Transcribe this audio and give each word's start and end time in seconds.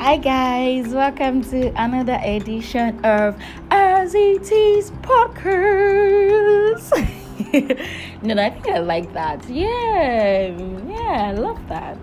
Hi 0.00 0.16
guys, 0.16 0.94
welcome 0.94 1.42
to 1.50 1.68
another 1.76 2.18
edition 2.24 3.04
of 3.04 3.36
RZT's 3.68 4.92
podcast. 5.02 6.90
no, 8.22 8.32
no, 8.32 8.42
I 8.42 8.48
think 8.48 8.68
I 8.68 8.78
like 8.78 9.12
that. 9.12 9.46
Yeah, 9.50 10.56
yeah, 10.88 11.28
I 11.28 11.32
love 11.32 11.60
that. 11.68 11.98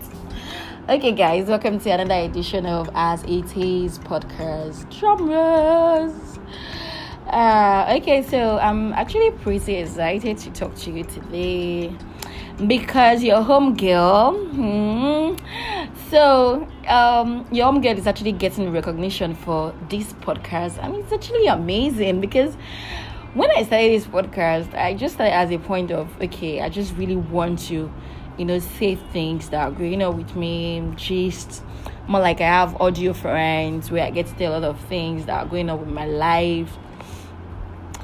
Okay, 0.87 1.11
guys, 1.11 1.47
welcome 1.47 1.79
to 1.79 1.89
another 1.89 2.29
edition 2.29 2.67
of 2.67 2.87
As 2.93 3.23
It 3.23 3.57
Is 3.57 3.97
podcast. 3.97 4.87
Drum. 4.99 5.31
Uh, 7.27 7.95
okay, 7.97 8.21
so 8.21 8.59
I'm 8.59 8.93
actually 8.93 9.31
pretty 9.31 9.77
excited 9.77 10.37
to 10.37 10.51
talk 10.51 10.75
to 10.75 10.91
you 10.91 11.03
today 11.03 11.91
because 12.67 13.23
your 13.23 13.41
home 13.41 13.75
girl. 13.75 14.33
Hmm, 14.33 15.16
so, 16.09 16.67
um, 16.87 17.45
your 17.51 17.65
home 17.65 17.81
girl 17.81 17.97
is 17.97 18.07
actually 18.07 18.31
getting 18.31 18.71
recognition 18.71 19.35
for 19.35 19.73
this 19.89 20.13
podcast, 20.13 20.77
and 20.83 20.95
it's 20.95 21.11
actually 21.11 21.47
amazing 21.47 22.21
because 22.21 22.55
when 23.33 23.51
I 23.51 23.63
started 23.63 23.91
this 23.91 24.07
podcast, 24.07 24.73
I 24.73 24.93
just 24.93 25.15
started 25.15 25.33
as 25.33 25.51
a 25.51 25.57
point 25.57 25.91
of 25.91 26.09
okay, 26.21 26.61
I 26.61 26.69
just 26.69 26.95
really 26.95 27.15
want 27.15 27.59
to, 27.67 27.91
you 28.37 28.45
know, 28.45 28.59
say 28.59 28.95
things 28.95 29.49
that 29.49 29.61
are 29.61 29.71
going 29.71 30.01
on 30.01 30.17
with 30.17 30.35
me, 30.35 30.83
just 30.95 31.63
more 32.07 32.21
like 32.21 32.39
I 32.41 32.47
have 32.47 32.79
audio 32.81 33.13
friends 33.13 33.91
where 33.91 34.05
I 34.05 34.09
get 34.09 34.27
to 34.27 34.33
tell 34.35 34.53
a 34.53 34.59
lot 34.59 34.63
of 34.63 34.79
things 34.85 35.25
that 35.25 35.45
are 35.45 35.47
going 35.47 35.69
on 35.69 35.79
with 35.79 35.89
my 35.89 36.05
life 36.05 36.77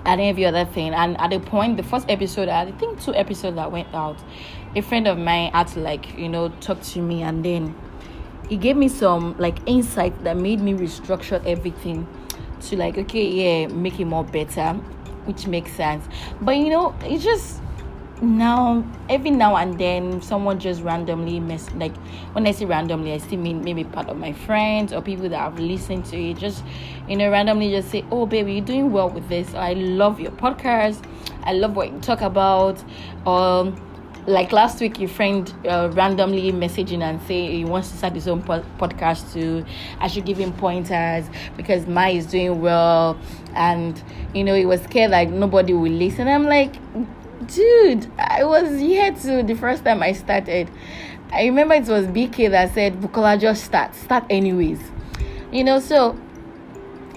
and 0.06 0.22
every 0.22 0.46
other 0.46 0.66
thing. 0.66 0.94
And 0.94 1.20
at 1.20 1.30
the 1.30 1.40
point, 1.40 1.78
the 1.78 1.84
first 1.84 2.10
episode, 2.10 2.50
I 2.50 2.72
think 2.72 3.02
two 3.02 3.14
episodes 3.16 3.56
that 3.56 3.72
went 3.72 3.94
out, 3.94 4.18
a 4.76 4.82
friend 4.82 5.08
of 5.08 5.18
mine 5.18 5.52
had 5.52 5.68
to 5.70 5.80
like, 5.80 6.18
you 6.18 6.30
know, 6.30 6.50
talk 6.62 6.82
to 6.82 7.00
me 7.00 7.24
and 7.24 7.44
then 7.44 7.76
he 8.50 8.58
gave 8.58 8.76
me 8.76 8.90
some 8.90 9.38
like 9.38 9.58
insight 9.66 10.24
that 10.24 10.38
made 10.38 10.60
me 10.60 10.74
restructure 10.74 11.44
everything 11.46 12.08
to 12.62 12.76
like, 12.76 12.98
okay, 12.98 13.28
yeah, 13.28 13.68
make 13.68 14.00
it 14.00 14.06
more 14.06 14.24
better, 14.24 14.74
which 15.26 15.48
makes 15.48 15.72
sense. 15.72 16.06
But 16.42 16.58
you 16.58 16.70
know, 16.70 16.94
it's 17.02 17.24
just 17.24 17.63
now 18.24 18.84
every 19.10 19.32
now 19.32 19.56
and 19.56 19.78
then 19.80 20.22
someone 20.22 20.60
just 20.60 20.82
randomly 20.82 21.40
mess 21.40 21.70
like 21.76 21.96
when 22.34 22.48
i 22.48 22.52
say 22.52 22.66
randomly 22.66 23.12
i 23.14 23.18
still 23.18 23.40
mean 23.40 23.64
maybe 23.64 23.84
part 23.84 24.08
of 24.10 24.18
my 24.18 24.32
friends 24.32 24.94
or 24.94 25.02
people 25.02 25.28
that 25.30 25.38
have 25.40 25.60
listened 25.60 26.06
to. 26.06 26.18
It 26.18 26.38
just 26.38 26.64
you 27.08 27.18
know 27.18 27.30
randomly 27.30 27.70
just 27.70 27.90
say 27.90 28.06
oh 28.12 28.26
baby 28.26 28.54
you're 28.56 28.66
doing 28.66 28.92
well 28.92 29.10
with 29.10 29.28
this. 29.30 29.54
I 29.54 29.74
love 29.74 30.20
your 30.20 30.32
podcast. 30.32 31.04
I 31.44 31.54
love 31.54 31.76
what 31.76 31.92
you 31.92 32.00
talk 32.00 32.22
about. 32.22 32.84
Um 33.28 33.76
like 34.26 34.54
last 34.54 34.80
week 34.80 35.00
your 35.00 35.10
friend 35.10 35.54
uh, 35.68 35.90
randomly 35.92 36.50
messaging 36.54 37.02
and 37.02 37.22
say 37.24 37.52
he 37.58 37.66
wants 37.66 37.92
to 37.92 37.98
start 37.98 38.14
his 38.14 38.26
own 38.28 38.42
po- 38.42 38.64
podcast 38.78 39.34
too. 39.34 39.66
I 40.00 40.08
should 40.08 40.26
give 40.26 40.38
him 40.38 40.54
pointers 40.54 41.26
because 41.58 41.88
my 41.88 42.10
is 42.10 42.26
doing 42.28 42.62
well. 42.62 43.20
And 43.54 44.02
you 44.34 44.44
know 44.46 44.56
he 44.56 44.66
was 44.66 44.82
scared 44.84 45.12
like 45.12 45.30
nobody 45.30 45.74
will 45.74 45.92
listen. 45.92 46.28
I'm 46.28 46.46
like 46.46 46.74
dude, 47.48 48.12
I 48.18 48.44
was 48.44 48.80
here 48.80 49.14
too 49.14 49.44
the 49.44 49.56
first 49.56 49.84
time 49.84 50.02
I 50.02 50.14
started. 50.14 50.70
I 51.32 51.46
remember 51.46 51.76
it 51.76 51.88
was 51.88 52.06
BK 52.08 52.52
that 52.52 52.74
said, 52.74 53.00
Bukola, 53.02 53.40
just 53.40 53.64
start. 53.64 53.96
Start 53.96 54.26
anyways. 54.30 54.80
You 55.52 55.64
know, 55.64 55.80
so, 55.80 56.18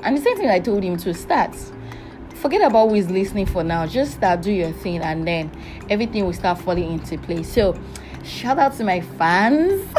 and 0.03 0.17
the 0.17 0.21
same 0.21 0.37
thing 0.37 0.49
I 0.49 0.61
told 0.61 0.83
him 0.83 0.97
to 0.99 1.15
start. 1.15 1.55
Forget 2.35 2.63
about 2.63 2.89
who 2.89 2.95
is 2.95 3.11
listening 3.11 3.47
for 3.47 3.63
now. 3.63 3.87
Just 3.87 4.13
start, 4.13 4.43
do 4.43 4.53
your 4.53 4.73
thing, 4.73 5.01
and 5.01 5.27
then 5.27 5.51
everything 5.91 6.25
will 6.25 6.33
start 6.33 6.59
falling 6.59 6.93
into 6.93 7.19
place. 7.19 7.53
So, 7.53 7.79
shout 8.25 8.59
out 8.59 8.75
to 8.77 8.85
my 8.85 9.01
fans. 9.01 9.87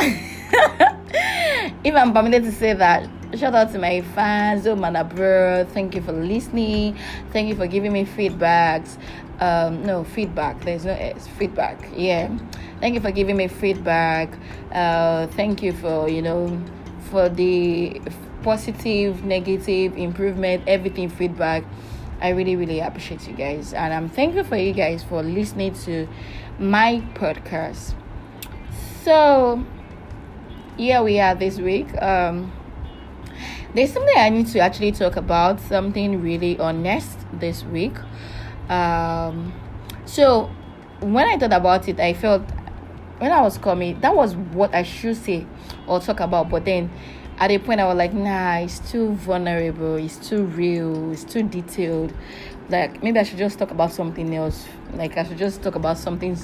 if 1.83 1.95
I'm 1.95 2.13
permitted 2.13 2.43
to 2.43 2.51
say 2.51 2.73
that, 2.73 3.09
shout 3.35 3.53
out 3.53 3.71
to 3.73 3.77
my 3.77 3.99
fans 4.15 4.65
oh 4.65 4.75
man 4.75 4.93
bro 5.09 5.65
thank 5.73 5.93
you 5.93 6.01
for 6.01 6.13
listening 6.13 6.97
thank 7.33 7.49
you 7.49 7.55
for 7.55 7.67
giving 7.67 7.91
me 7.91 8.05
feedbacks 8.05 8.97
um 9.39 9.83
no 9.85 10.03
feedback. 10.03 10.61
There's 10.63 10.85
no 10.85 10.95
feedback. 11.37 11.77
Yeah. 11.95 12.35
Thank 12.79 12.95
you 12.95 13.01
for 13.01 13.11
giving 13.11 13.37
me 13.37 13.47
feedback. 13.47 14.29
Uh 14.71 15.27
thank 15.27 15.61
you 15.61 15.73
for 15.73 16.09
you 16.09 16.21
know 16.21 16.61
for 17.11 17.29
the 17.29 18.01
positive 18.43 19.23
negative 19.23 19.97
improvement 19.97 20.63
everything 20.67 21.09
feedback. 21.09 21.63
I 22.21 22.29
really 22.29 22.55
really 22.55 22.79
appreciate 22.79 23.27
you 23.27 23.33
guys. 23.33 23.73
And 23.73 23.93
i'm 23.93 24.09
thankful 24.09 24.43
for 24.43 24.57
you 24.57 24.73
guys 24.73 25.03
for 25.03 25.21
listening 25.21 25.73
to 25.85 26.07
my 26.59 27.03
podcast. 27.13 27.93
So 29.03 29.63
here 30.77 31.03
we 31.03 31.19
are 31.19 31.35
this 31.35 31.59
week. 31.59 31.87
Um 32.01 32.51
there's 33.75 33.93
something 33.93 34.15
I 34.17 34.29
need 34.29 34.47
to 34.47 34.59
actually 34.59 34.91
talk 34.91 35.17
about, 35.17 35.59
something 35.59 36.21
really 36.21 36.57
honest 36.57 37.17
this 37.33 37.63
week. 37.63 37.93
Um, 38.69 39.53
so 40.05 40.49
when 40.99 41.27
I 41.27 41.37
thought 41.37 41.53
about 41.53 41.87
it, 41.87 41.99
I 41.99 42.13
felt 42.13 42.43
when 43.19 43.31
I 43.31 43.41
was 43.41 43.57
coming, 43.57 43.99
that 44.01 44.15
was 44.15 44.35
what 44.35 44.73
I 44.73 44.83
should 44.83 45.17
say 45.17 45.45
or 45.87 45.99
talk 45.99 46.19
about. 46.19 46.49
But 46.49 46.65
then 46.65 46.91
at 47.37 47.51
a 47.51 47.59
point, 47.59 47.79
I 47.79 47.85
was 47.85 47.97
like, 47.97 48.13
nah, 48.13 48.57
it's 48.57 48.79
too 48.91 49.11
vulnerable, 49.13 49.95
it's 49.95 50.17
too 50.17 50.45
real, 50.45 51.11
it's 51.11 51.23
too 51.23 51.43
detailed. 51.43 52.13
Like 52.69 53.01
maybe 53.01 53.19
I 53.19 53.23
should 53.23 53.37
just 53.37 53.57
talk 53.59 53.71
about 53.71 53.91
something 53.91 54.35
else. 54.35 54.67
Like 54.93 55.17
I 55.17 55.23
should 55.23 55.37
just 55.37 55.61
talk 55.61 55.75
about 55.75 55.97
something. 55.97 56.37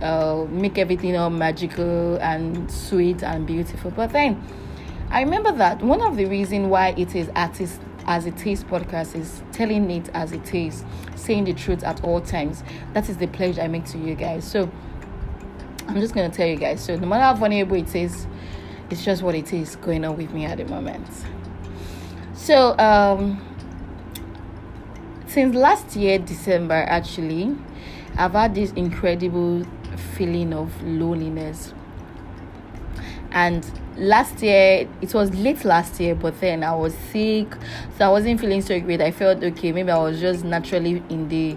Uh, 0.00 0.46
make 0.48 0.78
everything 0.78 1.14
all 1.14 1.28
magical 1.28 2.16
and 2.22 2.70
sweet 2.70 3.22
and 3.22 3.46
beautiful. 3.46 3.90
But 3.90 4.12
then 4.12 4.42
I 5.10 5.20
remember 5.20 5.52
that 5.52 5.82
one 5.82 6.00
of 6.00 6.16
the 6.16 6.24
reasons 6.24 6.68
why 6.68 6.94
it 6.96 7.14
is 7.14 7.28
artist 7.36 7.80
as 8.10 8.26
it 8.26 8.44
is 8.44 8.64
podcast 8.64 9.14
is 9.14 9.40
telling 9.52 9.88
it 9.88 10.08
as 10.14 10.32
it 10.32 10.52
is, 10.52 10.84
saying 11.14 11.44
the 11.44 11.54
truth 11.54 11.84
at 11.84 12.02
all 12.02 12.20
times. 12.20 12.64
That 12.92 13.08
is 13.08 13.18
the 13.18 13.28
pledge 13.28 13.56
I 13.56 13.68
make 13.68 13.84
to 13.86 13.98
you 13.98 14.16
guys. 14.16 14.44
So 14.44 14.68
I'm 15.86 16.00
just 16.00 16.12
gonna 16.12 16.28
tell 16.28 16.48
you 16.48 16.56
guys. 16.56 16.82
So 16.84 16.96
no 16.96 17.06
matter 17.06 17.22
how 17.22 17.34
vulnerable 17.34 17.76
it 17.76 17.94
is, 17.94 18.26
it's 18.90 19.04
just 19.04 19.22
what 19.22 19.36
it 19.36 19.52
is 19.52 19.76
going 19.76 20.04
on 20.04 20.16
with 20.16 20.32
me 20.32 20.44
at 20.44 20.58
the 20.58 20.64
moment. 20.64 21.06
So 22.34 22.76
um 22.78 23.40
since 25.28 25.54
last 25.54 25.94
year 25.94 26.18
December 26.18 26.84
actually, 26.88 27.56
I've 28.18 28.32
had 28.32 28.56
this 28.56 28.72
incredible 28.72 29.64
feeling 30.16 30.52
of 30.52 30.82
loneliness. 30.82 31.74
And 33.30 33.64
last 34.00 34.42
year 34.42 34.88
it 35.02 35.12
was 35.12 35.32
late 35.34 35.62
last 35.62 36.00
year 36.00 36.14
but 36.14 36.40
then 36.40 36.64
i 36.64 36.74
was 36.74 36.94
sick 37.12 37.54
so 37.98 38.06
i 38.06 38.08
wasn't 38.08 38.40
feeling 38.40 38.62
so 38.62 38.80
great. 38.80 39.00
I 39.02 39.10
felt 39.10 39.44
okay. 39.44 39.72
Maybe 39.72 39.90
i 39.90 39.98
was 39.98 40.18
just 40.18 40.42
naturally 40.42 41.02
in 41.10 41.28
the 41.28 41.56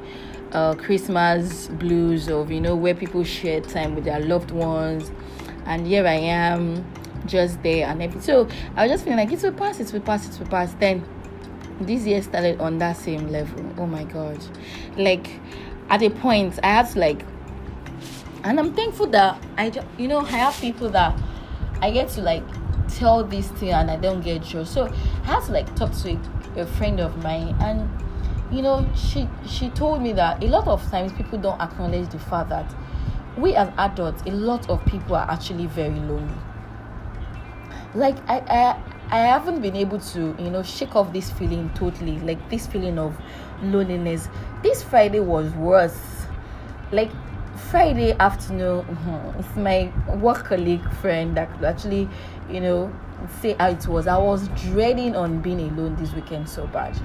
uh, 0.51 0.75
christmas 0.75 1.67
blues 1.69 2.27
of 2.27 2.51
you 2.51 2.59
know 2.61 2.75
where 2.75 2.93
people 2.93 3.23
share 3.23 3.61
time 3.61 3.95
with 3.95 4.03
their 4.03 4.19
loved 4.19 4.51
ones. 4.51 5.09
And 5.65 5.87
here 5.87 6.05
i 6.05 6.15
am 6.15 6.85
just 7.25 7.63
there 7.63 7.87
and 7.87 8.03
everything. 8.03 8.21
So 8.21 8.49
i 8.75 8.83
was 8.83 8.91
just 8.91 9.05
feeling 9.05 9.19
like 9.19 9.31
it 9.31 9.41
will 9.41 9.53
pass 9.53 9.79
it 9.79 9.93
will 9.93 10.01
pass 10.01 10.27
it 10.27 10.37
will 10.37 10.47
pass. 10.47 10.73
Then 10.73 11.05
this 11.79 12.05
year 12.05 12.21
started 12.21 12.59
on 12.59 12.77
that 12.79 12.97
same 12.97 13.29
level. 13.29 13.63
Oh 13.77 13.87
my 13.87 14.03
god. 14.03 14.37
Like 14.97 15.29
at 15.89 16.01
a 16.01 16.09
point 16.09 16.59
i 16.63 16.67
had 16.67 16.89
to 16.89 16.99
like 16.99 17.25
and 18.43 18.59
i'm 18.59 18.73
thankful 18.73 19.05
that 19.05 19.41
i 19.57 19.69
just 19.69 19.85
you 19.97 20.07
know 20.07 20.19
i 20.19 20.37
have 20.37 20.55
people 20.61 20.89
that 20.89 21.17
I 21.83 21.91
get 21.91 22.07
to 22.11 22.21
like 22.21 22.43
tell 22.87 23.25
this 23.25 23.49
thing 23.49 23.71
and 23.71 23.91
I 23.91 23.97
don't 23.97 24.21
get 24.21 24.41
joy. 24.41 24.63
So 24.63 24.85
I 24.85 25.25
had 25.25 25.43
to 25.47 25.51
like 25.51 25.75
talk 25.75 25.91
to 26.03 26.17
a, 26.55 26.61
a 26.61 26.65
friend 26.65 27.01
of 27.01 27.21
mine 27.21 27.53
and 27.59 27.89
you 28.55 28.61
know 28.61 28.87
she 28.95 29.27
she 29.45 29.69
told 29.71 30.01
me 30.01 30.13
that 30.13 30.41
a 30.41 30.47
lot 30.47 30.65
of 30.65 30.81
times 30.89 31.11
people 31.11 31.37
don't 31.37 31.59
acknowledge 31.59 32.07
the 32.09 32.19
fact 32.19 32.49
that 32.49 32.73
we 33.35 33.53
as 33.55 33.67
adults 33.77 34.23
a 34.25 34.31
lot 34.31 34.69
of 34.69 34.83
people 34.85 35.13
are 35.17 35.29
actually 35.29 35.65
very 35.65 35.99
lonely. 35.99 36.33
Like 37.93 38.17
I, 38.29 38.39
I 38.39 38.83
i 39.11 39.17
haven't 39.17 39.61
been 39.61 39.75
able 39.75 39.99
to 39.99 40.33
you 40.39 40.49
know 40.49 40.63
shake 40.63 40.95
off 40.95 41.11
this 41.11 41.29
feeling 41.31 41.69
totally 41.75 42.17
like 42.19 42.49
this 42.49 42.65
feeling 42.65 42.97
of 42.97 43.13
loneliness. 43.61 44.29
This 44.61 44.81
friday 44.81 45.19
was 45.19 45.51
worse. 45.55 45.99
Like 46.93 47.11
Friday 47.55 48.13
afternoon, 48.19 48.85
it's 49.39 49.55
my 49.55 49.91
work 50.15 50.45
colleague 50.45 50.87
friend 50.95 51.37
that 51.37 51.51
could 51.53 51.65
actually, 51.65 52.09
you 52.49 52.59
know, 52.59 52.91
say 53.41 53.55
how 53.59 53.69
it 53.69 53.87
was. 53.87 54.07
I 54.07 54.17
was 54.17 54.47
dreading 54.49 55.15
on 55.15 55.41
being 55.41 55.59
alone 55.59 55.95
this 55.95 56.13
weekend 56.13 56.49
so 56.49 56.67
bad. 56.67 56.99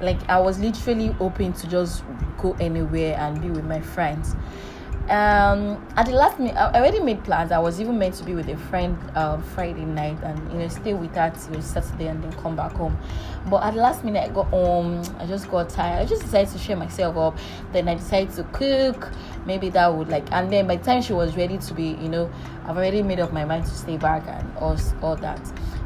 Like 0.00 0.18
I 0.28 0.38
was 0.40 0.58
literally 0.58 1.08
hoping 1.08 1.52
to 1.54 1.66
just 1.68 2.02
go 2.38 2.56
anywhere 2.60 3.16
and 3.18 3.40
be 3.40 3.50
with 3.50 3.64
my 3.64 3.80
friends. 3.80 4.34
Um 5.10 5.82
at 5.96 6.04
the 6.04 6.12
last 6.12 6.38
minute 6.38 6.54
i 6.54 6.70
already 6.78 7.00
made 7.00 7.24
plans. 7.24 7.50
I 7.50 7.58
was 7.58 7.80
even 7.80 7.98
meant 7.98 8.14
to 8.16 8.24
be 8.24 8.34
with 8.34 8.48
a 8.48 8.56
friend 8.56 8.98
uh, 9.14 9.38
friday 9.38 9.86
night 9.86 10.18
and 10.22 10.52
you 10.52 10.58
know 10.58 10.68
stay 10.68 10.92
with 10.92 11.14
her 11.14 11.30
till 11.30 11.62
saturday 11.62 12.08
and 12.08 12.22
then 12.22 12.32
come 12.32 12.56
back 12.56 12.72
home. 12.72 12.96
But 13.48 13.62
at 13.62 13.74
the 13.74 13.80
last 13.80 14.04
minute 14.04 14.30
i 14.30 14.32
got 14.32 14.48
home. 14.48 15.02
I 15.18 15.26
just 15.26 15.50
got 15.50 15.70
tired. 15.70 16.02
I 16.02 16.04
just 16.04 16.22
decided 16.22 16.52
to 16.52 16.58
share 16.58 16.76
myself 16.76 17.16
up. 17.16 17.38
Then 17.72 17.88
i 17.88 17.94
decided 17.94 18.34
to 18.36 18.44
cook. 18.52 19.10
Maybe 19.46 19.70
that 19.70 19.94
would 19.94 20.08
like 20.08 20.30
and 20.30 20.52
then 20.52 20.66
by 20.66 20.76
the 20.76 20.84
time 20.84 21.00
she 21.00 21.14
was 21.14 21.36
ready 21.36 21.56
to 21.56 21.74
be 21.74 21.96
you 22.02 22.08
know 22.08 22.30
i've 22.66 22.76
already 22.76 23.02
made 23.02 23.18
up 23.18 23.32
my 23.32 23.46
mind 23.46 23.64
to 23.64 23.70
stay 23.74 23.96
back 23.96 24.24
and 24.26 24.56
all, 24.58 24.76
all 25.00 25.16
that. 25.16 25.40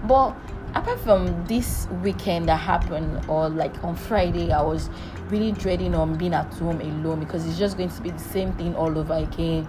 But 0.04 0.34
apart 0.74 0.98
from 1.00 1.46
this 1.46 1.86
weekend 2.02 2.48
that 2.48 2.56
happened 2.56 3.24
or 3.28 3.48
like 3.50 3.84
on 3.84 3.94
friday 3.94 4.50
i 4.52 4.62
was 4.62 4.88
really 5.32 5.52
dreading 5.52 5.94
on 5.94 6.16
being 6.16 6.34
at 6.34 6.52
home 6.54 6.80
alone 6.80 7.18
because 7.18 7.46
it's 7.46 7.58
just 7.58 7.78
going 7.78 7.88
to 7.88 8.02
be 8.02 8.10
the 8.10 8.18
same 8.18 8.52
thing 8.52 8.76
all 8.76 8.96
over 8.96 9.14
again. 9.14 9.66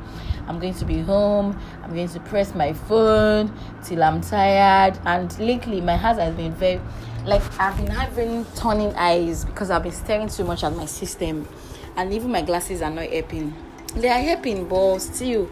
I'm 0.48 0.60
going 0.60 0.74
to 0.74 0.86
be 0.86 1.00
home 1.00 1.58
i'm 1.82 1.94
going 1.96 2.10
to 2.10 2.20
press 2.20 2.54
my 2.54 2.74
phone 2.74 3.52
till 3.84 4.04
i'm 4.04 4.20
tired. 4.22 5.00
And 5.06 5.38
lately 5.40 5.80
my 5.80 5.96
house 5.96 6.18
has 6.18 6.36
been 6.36 6.54
very 6.54 6.82
like 7.26 7.42
i've 7.60 7.78
been 7.78 7.88
having 7.88 8.46
turning 8.56 8.94
eyes 8.96 9.46
because 9.46 9.72
i've 9.72 9.84
been 9.84 9.94
staring 9.94 10.28
too 10.28 10.44
much 10.44 10.64
at 10.64 10.76
my 10.76 10.86
system. 10.86 11.48
And 11.96 12.14
even 12.14 12.32
my 12.32 12.42
glasses 12.42 12.82
are 12.82 12.92
not 12.92 13.06
helping. 13.06 13.56
They 13.96 14.10
are 14.10 14.20
helping 14.20 14.68
but 14.68 15.00
still 15.00 15.50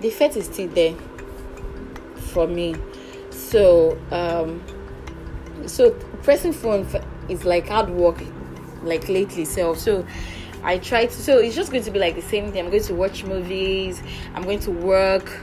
the 0.00 0.08
effect 0.08 0.36
is 0.36 0.46
still 0.46 0.68
there 0.68 0.94
for 2.16 2.46
me. 2.46 2.74
So 3.30 3.98
um 4.10 4.62
so 5.66 5.90
pressing 6.22 6.54
phone 6.54 6.86
is 7.28 7.44
like 7.44 7.68
hard 7.68 7.90
work 7.90 8.22
like 8.82 9.08
lately 9.08 9.44
self 9.44 9.78
so 9.78 10.04
i 10.62 10.78
try 10.78 11.06
to 11.06 11.12
so 11.12 11.38
it's 11.38 11.54
just 11.54 11.70
going 11.70 11.82
to 11.82 11.90
be 11.90 11.98
like 11.98 12.14
the 12.14 12.22
same 12.22 12.52
thing. 12.52 12.64
I'm 12.64 12.70
going 12.70 12.82
to 12.84 12.94
watch 12.94 13.24
movies 13.24 14.02
i'm 14.34 14.42
going 14.42 14.60
to 14.60 14.70
work 14.70 15.40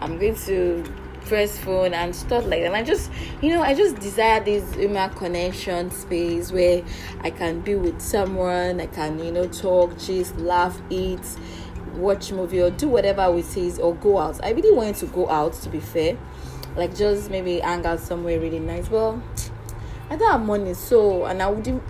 i'm 0.00 0.18
going 0.18 0.36
to 0.46 0.84
press 1.26 1.58
phone 1.58 1.94
and 1.94 2.16
stuff 2.16 2.42
like 2.44 2.60
that. 2.60 2.66
And 2.66 2.76
i 2.76 2.82
just 2.82 3.10
you 3.40 3.50
know 3.50 3.62
i 3.62 3.74
just 3.74 3.96
desire 4.00 4.42
this 4.42 4.74
human 4.74 5.10
connection 5.10 5.90
space 5.90 6.50
where 6.50 6.82
i 7.20 7.30
can 7.30 7.60
be 7.60 7.76
with 7.76 8.00
someone 8.00 8.80
i 8.80 8.86
can 8.86 9.18
you 9.18 9.30
know 9.30 9.46
talk 9.46 9.96
just 9.98 10.36
laugh 10.38 10.80
eat 10.90 11.20
watch 11.94 12.32
movie 12.32 12.60
or 12.60 12.70
do 12.70 12.88
whatever 12.88 13.30
we 13.30 13.42
say 13.42 13.70
or 13.80 13.94
go 13.96 14.18
out. 14.18 14.42
I 14.44 14.50
really 14.50 14.72
wanted 14.72 14.96
to 14.96 15.06
go 15.06 15.28
out 15.28 15.52
to 15.54 15.68
be 15.68 15.80
fair. 15.80 16.18
Like 16.76 16.94
just 16.94 17.30
maybe 17.30 17.60
hang 17.60 17.84
out 17.84 18.00
somewhere 18.00 18.40
really 18.40 18.60
nice. 18.60 18.90
Well 18.90 19.22
I 20.08 20.16
don't 20.16 20.30
have 20.30 20.40
money, 20.40 20.74
so 20.74 21.26
and 21.26 21.40
I 21.40 21.48
wouldn't 21.48 21.82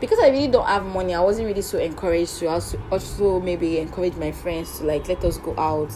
because 0.00 0.18
I 0.18 0.28
really 0.28 0.48
don't 0.48 0.66
have 0.66 0.84
money. 0.84 1.14
I 1.14 1.20
wasn't 1.20 1.46
really 1.46 1.62
so 1.62 1.78
encouraged 1.78 2.38
to 2.38 2.46
also, 2.46 2.80
also 2.90 3.40
maybe 3.40 3.78
encourage 3.78 4.14
my 4.16 4.32
friends 4.32 4.78
to 4.78 4.84
like 4.84 5.08
let 5.08 5.24
us 5.24 5.38
go 5.38 5.54
out 5.58 5.92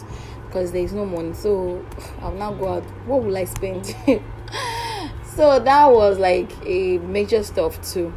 because 0.47 0.73
there's 0.73 0.93
no 0.93 1.05
money. 1.05 1.35
So 1.35 1.85
I'll 2.23 2.33
now 2.33 2.53
go 2.53 2.75
out. 2.75 2.85
What 3.07 3.23
will 3.23 3.37
I 3.37 3.45
spend? 3.45 3.87
so 5.25 5.59
that 5.59 5.87
was 5.87 6.19
like 6.19 6.51
a 6.67 6.99
major 6.99 7.43
stuff 7.43 7.81
too. 7.93 8.13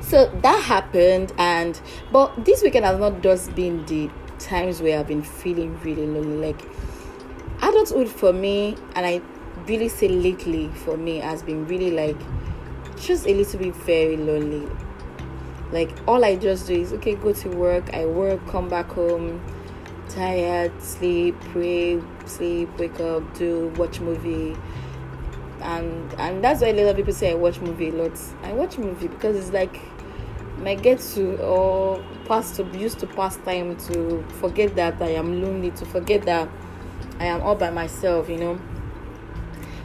So 0.00 0.30
that 0.42 0.62
happened, 0.62 1.32
and 1.38 1.80
but 2.12 2.44
this 2.44 2.62
weekend 2.62 2.84
has 2.84 3.00
not 3.00 3.22
just 3.22 3.54
been 3.54 3.84
the 3.86 4.10
times 4.38 4.82
where 4.82 5.00
I've 5.00 5.08
been 5.08 5.22
feeling 5.22 5.80
really 5.80 6.06
lonely. 6.06 6.52
Like 6.52 6.62
adulthood 7.62 8.08
for 8.08 8.32
me, 8.32 8.76
and 8.94 9.06
I 9.06 9.22
really 9.66 9.88
say 9.88 10.08
lately 10.08 10.68
for 10.68 10.96
me 10.96 11.18
has 11.18 11.42
been 11.42 11.66
really 11.66 11.90
like 11.90 12.18
just 12.96 13.26
a 13.26 13.34
little 13.34 13.58
bit 13.58 13.74
very 13.76 14.16
lonely. 14.16 14.68
Like 15.72 15.90
all 16.06 16.24
I 16.24 16.36
just 16.36 16.66
do 16.66 16.74
is 16.74 16.92
okay, 16.94 17.14
go 17.14 17.32
to 17.32 17.48
work, 17.48 17.92
I 17.92 18.06
work, 18.06 18.46
come 18.48 18.68
back 18.68 18.86
home, 18.86 19.42
tired, 20.08 20.72
sleep, 20.82 21.38
pray, 21.52 22.00
sleep, 22.26 22.68
wake 22.78 23.00
up, 23.00 23.34
do 23.34 23.68
watch 23.76 24.00
movie. 24.00 24.56
And 25.60 26.12
and 26.14 26.44
that's 26.44 26.60
why 26.60 26.68
a 26.68 26.74
lot 26.74 26.90
of 26.90 26.96
people 26.96 27.12
say 27.12 27.30
I 27.30 27.34
watch 27.34 27.60
movie 27.60 27.88
a 27.88 27.92
lot. 27.92 28.18
I 28.42 28.52
watch 28.52 28.78
movie 28.78 29.08
because 29.08 29.36
it's 29.36 29.52
like 29.52 29.80
my 30.58 30.74
get 30.74 31.00
to 31.00 31.36
or 31.42 32.04
pass 32.26 32.56
to 32.56 32.64
used 32.78 32.98
to 33.00 33.06
pass 33.06 33.36
time 33.38 33.76
to 33.88 34.22
forget 34.40 34.76
that 34.76 35.00
I 35.02 35.10
am 35.10 35.42
lonely, 35.42 35.70
to 35.72 35.84
forget 35.84 36.22
that 36.22 36.48
I 37.18 37.26
am 37.26 37.42
all 37.42 37.56
by 37.56 37.70
myself, 37.70 38.28
you 38.28 38.38
know 38.38 38.60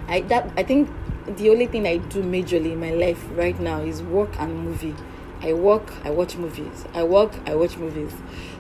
I 0.10 0.22
that 0.22 0.52
I 0.58 0.64
think 0.64 0.90
the 1.38 1.50
only 1.50 1.68
thing 1.68 1.88
I 1.88 1.98
do 1.98 2.22
majorly 2.22 2.74
in 2.74 2.80
my 2.80 2.92
life 2.92 3.24
right 3.32 3.60
now 3.60 3.82
is 3.82 4.02
work 4.02 4.30
and 4.40 4.64
movie. 4.64 4.96
I 5.42 5.54
work, 5.54 5.94
I 6.04 6.10
watch 6.10 6.36
movies. 6.36 6.86
I 6.94 7.04
work, 7.04 7.34
I 7.46 7.56
watch 7.56 7.78
movies. 7.78 8.14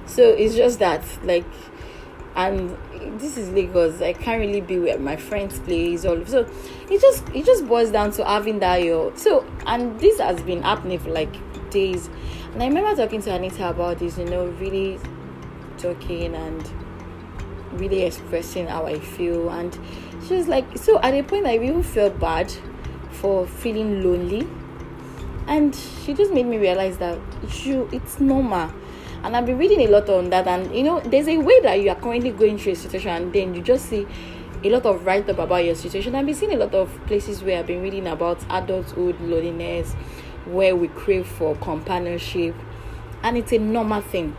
So 0.05 0.23
it's 0.23 0.55
just 0.55 0.79
that 0.79 1.03
like 1.23 1.45
and 2.35 2.77
this 3.19 3.37
is 3.37 3.49
Lagos. 3.49 4.01
I 4.01 4.13
can't 4.13 4.39
really 4.39 4.61
be 4.61 4.79
where 4.79 4.99
my 4.99 5.15
friends 5.15 5.59
place 5.59 6.05
all 6.05 6.25
so 6.25 6.47
it 6.89 7.01
just 7.01 7.27
it 7.29 7.45
just 7.45 7.67
boils 7.67 7.91
down 7.91 8.11
to 8.11 8.23
having 8.23 8.59
that 8.59 8.83
your 8.83 9.15
so 9.17 9.45
and 9.65 9.99
this 9.99 10.19
has 10.19 10.41
been 10.41 10.61
happening 10.63 10.99
for 10.99 11.09
like 11.09 11.33
days. 11.69 12.09
And 12.53 12.63
I 12.63 12.67
remember 12.67 12.95
talking 12.95 13.21
to 13.23 13.33
Anita 13.33 13.69
about 13.69 13.99
this, 13.99 14.17
you 14.17 14.25
know, 14.25 14.47
really 14.47 14.99
talking 15.77 16.33
and 16.35 16.69
really 17.73 18.03
expressing 18.03 18.67
how 18.67 18.85
I 18.85 18.99
feel 18.99 19.49
and 19.49 19.77
she 20.29 20.35
was 20.35 20.47
like 20.47 20.77
so 20.77 20.99
at 21.01 21.15
a 21.15 21.23
point 21.23 21.47
i 21.47 21.55
even 21.55 21.81
felt 21.81 22.19
bad 22.19 22.53
for 23.19 23.45
feeling 23.45 24.03
lonely. 24.03 24.47
And 25.47 25.75
she 25.75 26.13
just 26.13 26.31
made 26.31 26.45
me 26.45 26.57
realize 26.57 26.97
that 26.99 27.17
you 27.63 27.89
it's 27.91 28.19
normal. 28.19 28.71
And 29.23 29.35
i've 29.35 29.45
been 29.45 29.57
reading 29.57 29.81
a 29.81 29.87
lot 29.87 30.07
on 30.09 30.29
that. 30.29 30.47
And 30.47 30.73
you 30.73 30.83
know 30.83 30.99
there's 30.99 31.27
a 31.27 31.37
way 31.37 31.59
that 31.61 31.81
you 31.81 31.89
are 31.89 31.95
currently 31.95 32.31
going 32.31 32.57
through 32.57 32.73
a 32.73 32.75
situation 32.75 33.09
and 33.09 33.33
then 33.33 33.55
you 33.55 33.61
just 33.61 33.85
see 33.85 34.07
a 34.63 34.69
lot 34.69 34.85
of 34.85 35.05
write 35.05 35.27
up 35.29 35.39
about 35.39 35.63
your 35.63 35.75
situation. 35.75 36.15
I've 36.15 36.25
been 36.25 36.35
seeing 36.35 36.53
a 36.53 36.57
lot 36.57 36.75
of 36.75 36.89
places 37.07 37.41
where 37.41 37.59
i've 37.59 37.67
been 37.67 37.81
reading 37.81 38.07
about 38.07 38.39
adulthood 38.49 39.19
loneliness 39.21 39.93
where 40.45 40.75
we 40.75 40.89
crave 40.89 41.25
for 41.25 41.55
companionship. 41.55 42.55
And 43.23 43.37
it's 43.37 43.51
a 43.51 43.57
normal 43.57 44.01
thing 44.01 44.35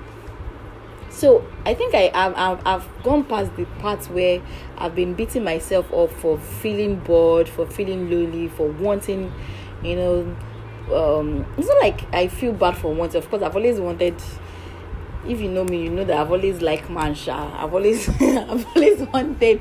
so 1.10 1.44
i 1.66 1.74
think 1.74 1.94
i 1.94 2.10
have 2.14 2.34
I've, 2.36 2.66
I've 2.66 3.02
gone 3.02 3.24
past 3.24 3.54
the 3.56 3.64
part 3.80 4.04
where 4.06 4.40
i've 4.78 4.94
been 4.94 5.14
beating 5.14 5.44
myself 5.44 5.92
up 5.92 6.10
for 6.12 6.38
feeling 6.38 7.00
bored 7.00 7.48
for 7.48 7.66
feeling 7.66 8.10
lonely 8.10 8.48
for 8.48 8.68
wanting 8.68 9.32
you 9.82 9.96
know 9.96 10.36
um 10.94 11.46
it's 11.58 11.68
not 11.68 11.80
like 11.80 12.14
i 12.14 12.28
feel 12.28 12.52
bad 12.52 12.76
for 12.76 12.94
wanting 12.94 13.16
of 13.18 13.28
course 13.28 13.42
i've 13.42 13.54
always 13.54 13.80
wanted 13.80 14.14
if 15.26 15.40
you 15.40 15.48
know 15.48 15.64
me 15.64 15.84
you 15.84 15.90
know 15.90 16.04
that 16.04 16.16
i've 16.16 16.30
always 16.30 16.62
liked 16.62 16.88
mansha 16.88 17.52
i've 17.54 17.74
always 17.74 18.08
i've 18.20 18.66
always 18.74 19.00
wanted 19.12 19.60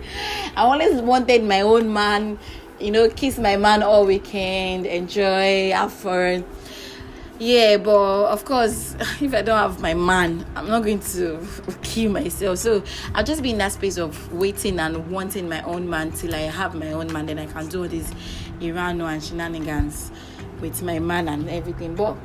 i 0.56 0.62
always 0.62 1.02
wanted 1.02 1.44
my 1.44 1.62
own 1.62 1.92
man 1.92 2.38
you 2.80 2.92
know 2.92 3.10
kiss 3.10 3.38
my 3.38 3.58
man 3.58 3.84
all 3.84 4.06
weekend 4.06 4.86
enjoy 4.86 5.72
have 5.72 5.92
fun 5.92 6.46
yeah 7.40 7.78
but 7.78 8.26
of 8.26 8.44
course 8.44 8.96
if 9.22 9.34
i 9.34 9.42
don't 9.42 9.58
have 9.58 9.80
my 9.80 9.94
man 9.94 10.46
i'm 10.58 10.68
not 10.68 10.84
going 10.84 11.00
to 11.00 11.40
kill 11.82 12.12
myself. 12.12 12.60
So 12.60 12.84
i'll 13.16 13.24
just 13.24 13.42
be 13.42 13.52
in 13.52 13.58
that 13.60 13.72
space 13.72 13.98
of 13.98 14.34
waiting 14.34 14.80
and 14.80 15.10
wanting 15.10 15.48
my 15.48 15.62
own 15.64 15.90
man 15.90 16.12
till 16.12 16.36
i 16.36 16.40
have 16.40 16.76
my 16.76 16.92
own 16.92 17.12
man. 17.12 17.26
Then 17.26 17.40
i 17.40 17.46
can 17.46 17.68
do 17.68 17.84
all 17.84 17.90
these 17.90 18.12
irano 18.60 19.12
and 19.12 19.24
shenanigans 19.24 20.12
with 20.60 20.82
my 20.84 21.00
man 21.00 21.30
and 21.30 21.50
everything. 21.50 21.96
But 21.96 22.18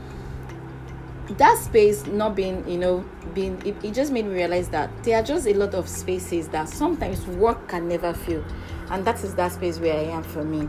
that 1.39 1.59
space 1.59 2.07
not 2.07 2.35
being 2.35 2.69
you 2.69 2.79
know 2.79 3.05
being 3.33 3.61
it, 3.65 3.77
it 3.85 3.95
just 3.95 4.13
made 4.13 4.27
me 4.27 4.35
realize 4.35 4.69
that 4.71 4.91
there 5.05 5.19
are 5.19 5.23
just 5.23 5.47
a 5.47 5.55
lot 5.55 5.75
of 5.75 5.89
spaces 5.89 6.49
that 6.49 6.69
sometimes 6.69 7.25
work 7.27 7.69
can 7.69 7.89
never 7.89 8.13
fill. 8.13 8.45
And 8.91 9.05
that 9.05 9.23
is 9.23 9.35
that 9.37 9.53
space 9.53 9.79
where 9.79 9.95
i 9.95 10.03
am 10.05 10.25
for 10.25 10.45
me. 10.45 10.69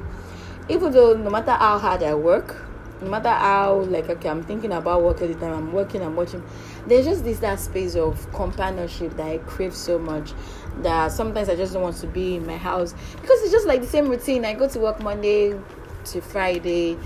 Even 0.70 0.92
though 0.92 1.16
no 1.16 1.30
matter 1.30 1.52
how 1.52 1.80
hard 1.80 2.04
i 2.04 2.14
work 2.14 2.65
no 3.02 3.10
matter 3.10 3.30
how 3.30 3.76
like 3.90 4.10
okay 4.10 4.30
i'm 4.30 4.44
thinking 4.44 4.72
about 4.72 5.04
work 5.04 5.22
all 5.22 5.28
the 5.28 5.36
time 5.36 5.54
i'm 5.54 5.72
working 5.74 6.02
i'm 6.02 6.16
watching. 6.16 6.44
There's 6.88 7.06
just 7.06 7.24
this 7.24 7.40
that 7.40 7.60
space 7.60 7.96
of 7.96 8.32
companionship 8.34 9.16
that 9.18 9.28
i 9.28 9.38
crave 9.40 9.74
so 9.74 10.00
much 10.00 10.34
that 10.78 11.12
sometimes 11.12 11.50
i 11.50 11.56
just 11.56 11.74
don't 11.74 11.82
want 11.82 11.98
to 11.98 12.08
be 12.08 12.36
in 12.36 12.46
my 12.46 12.58
house. 12.58 12.94
Because 13.22 13.42
it's 13.42 13.52
just 13.52 13.68
like 13.68 13.82
the 13.82 13.88
same 13.88 14.08
routine. 14.08 14.46
I 14.46 14.54
go 14.54 14.68
to 14.70 14.80
work 14.80 15.02
monday 15.02 15.60
to 16.06 16.22
friday. 16.22 16.98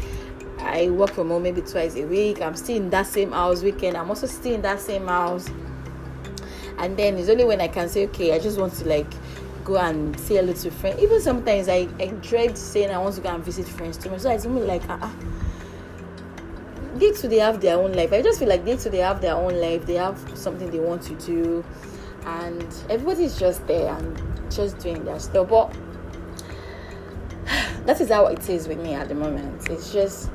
I 0.59 0.89
work 0.89 1.11
from 1.11 1.29
home 1.29 1.43
maybe 1.43 1.61
twice 1.61 1.95
a 1.95 2.05
week. 2.05 2.41
I'm 2.41 2.55
still 2.55 2.75
in 2.75 2.89
that 2.89 3.07
same 3.07 3.31
house 3.31 3.63
weekend. 3.63 3.95
I'm 3.95 4.09
also 4.09 4.27
still 4.27 4.53
in 4.53 4.61
that 4.63 4.81
same 4.81 5.07
house. 5.07 5.49
And 6.77 6.97
then 6.97 7.17
it's 7.17 7.29
only 7.29 7.45
when 7.45 7.61
i 7.61 7.67
can 7.67 7.89
say 7.89 8.05
okay 8.07 8.33
i 8.33 8.39
just 8.39 8.59
want 8.59 8.73
to 8.73 8.87
like 8.87 9.11
go 9.63 9.77
and 9.77 10.19
say 10.19 10.35
hello 10.35 10.53
to 10.53 10.71
friends. 10.71 11.01
Even 11.01 11.21
sometimes 11.21 11.67
i, 11.67 11.87
I 11.99 12.07
dread 12.21 12.57
saying 12.57 12.91
i 12.91 12.97
want 12.97 13.15
to 13.15 13.21
go 13.21 13.29
and 13.29 13.43
visit 13.43 13.67
friends 13.67 13.97
too 13.97 14.09
much. 14.09 14.21
So 14.21 14.29
it's 14.29 14.45
only 14.45 14.63
like 14.63 14.87
uh-uh 14.89 15.09
they 16.99 17.11
too 17.11 17.27
they 17.27 17.39
have 17.39 17.61
their 17.61 17.77
own 17.77 17.93
life. 17.93 18.13
I 18.13 18.21
just 18.21 18.39
feel 18.39 18.49
like 18.49 18.65
they 18.65 18.77
too 18.77 18.89
they 18.89 18.99
have 18.99 19.21
their 19.21 19.35
own 19.35 19.59
life. 19.59 19.85
They 19.85 19.95
have 19.95 20.19
something 20.35 20.69
they 20.69 20.79
want 20.79 21.01
to 21.03 21.15
do, 21.15 21.63
and 22.25 22.67
everybody's 22.89 23.39
just 23.39 23.65
there 23.67 23.93
and 23.95 24.21
just 24.51 24.77
doing 24.79 25.03
their 25.05 25.19
stuff. 25.19 25.49
But 25.49 25.73
that 27.85 27.99
is 27.99 28.09
how 28.09 28.27
it 28.27 28.47
is 28.49 28.67
with 28.67 28.79
me 28.79 28.93
at 28.93 29.07
the 29.07 29.15
moment. 29.15 29.69
It's 29.69 29.91
just, 29.91 30.29